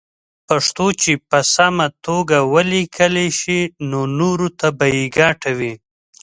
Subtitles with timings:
[0.47, 3.59] پښتو چې په سم ډول وليکلې شي
[3.89, 5.73] نو نوره ته به يې ګټه وي